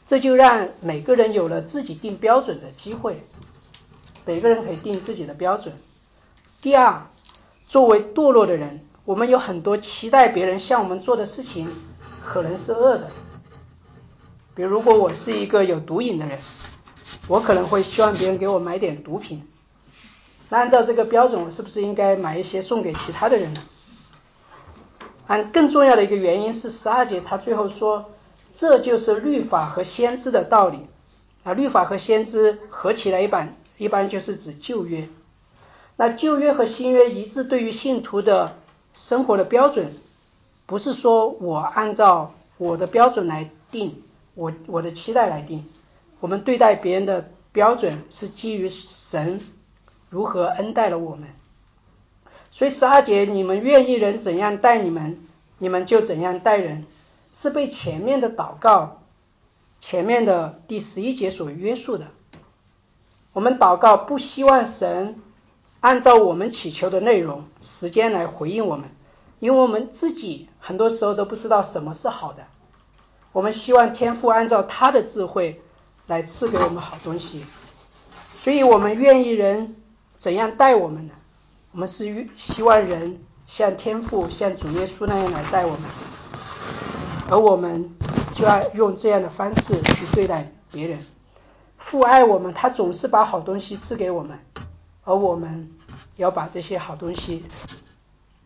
[0.08, 3.26] 这就让每个人有了自己定标准的机会。
[4.24, 5.74] 每个人可以定自己的标准。
[6.62, 7.02] 第二，
[7.66, 11.68] 作为堕落的人，我们有很多期待别人向我们做的事情，
[12.24, 13.10] 可能是恶的。
[14.54, 16.38] 比如，如果我是一个有毒瘾的人，
[17.28, 19.46] 我可能会希望别人给我买点毒品。
[20.48, 23.60] 那按照这个标准，我是不是应该买一些送给其他的人呢？
[25.26, 28.10] 按更重要的一个原因是，十二节他最后说，
[28.52, 30.80] 这就是律法和先知的道理
[31.44, 31.52] 啊。
[31.52, 35.08] 律法和先知合起来一般一般就是指旧约。
[35.96, 38.56] 那旧约和新约一致对于信徒的
[38.94, 39.94] 生活的标准，
[40.66, 44.02] 不是说我按照我的标准来定。
[44.34, 45.66] 我我的期待来定，
[46.20, 49.40] 我们对待别人的标准是基于神
[50.10, 51.28] 如何恩待了我们。
[52.48, 55.18] 所以十二节，你们愿意人怎样待你们，
[55.58, 56.86] 你们就怎样待人，
[57.32, 59.02] 是被前面的祷告、
[59.78, 62.06] 前面的第十一节所约束的。
[63.32, 65.20] 我们祷告不希望神
[65.80, 68.90] 按照我们祈求的内容、时间来回应我们，
[69.38, 72.46] 因为我们自己很多时候都不知道什么是好的。
[73.32, 75.62] 我们希望天父按照他的智慧
[76.06, 77.44] 来赐给我们好东西，
[78.42, 79.76] 所以我们愿意人
[80.16, 81.14] 怎样待我们呢？
[81.70, 85.82] 我们是希望人像天父、像主耶稣那样来待我们，
[87.30, 87.90] 而我们
[88.34, 91.04] 就要用这样的方式去对待别人。
[91.76, 94.38] 父爱我们，他总是把好东西赐给我们，
[95.04, 95.70] 而我们
[96.16, 97.44] 要把这些好东西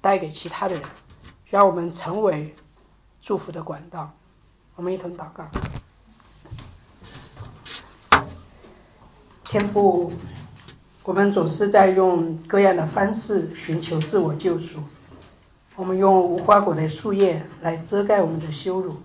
[0.00, 0.82] 带给其他的人，
[1.46, 2.54] 让我们成为
[3.20, 4.12] 祝福的管道。
[4.74, 5.46] 我们一同祷告，
[9.44, 10.12] 天父，
[11.04, 14.82] 我们总是在用各样的方式寻求自我救赎。
[15.74, 18.96] 我们用无花果的树叶来遮盖我们的羞辱，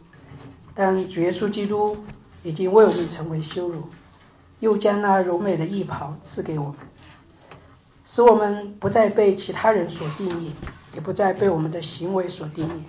[0.75, 1.97] 但主耶稣基督
[2.43, 3.83] 已经为我们成为羞辱，
[4.59, 6.75] 又将那柔美的衣袍赐给我们，
[8.03, 10.51] 使我们不再被其他人所定义，
[10.93, 12.83] 也不再被我们的行为所定义。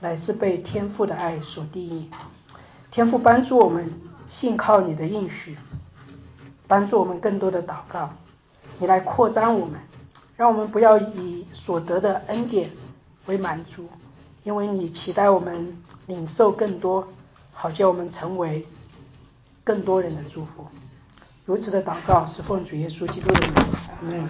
[0.00, 2.10] 乃是被天父的爱所定义，
[2.90, 3.92] 天父帮助我们
[4.26, 5.56] 信靠你的应许，
[6.66, 8.14] 帮助我们更多的祷告，
[8.78, 9.78] 你来扩张我们，
[10.36, 12.70] 让我们不要以所得的恩典
[13.30, 13.88] 为满足，
[14.42, 17.06] 因为你期待我们领受更多，
[17.52, 18.66] 好叫我们成为
[19.62, 20.66] 更多人的祝福。
[21.44, 23.40] 如此的祷告是奉主耶稣基督的
[24.02, 24.28] 名，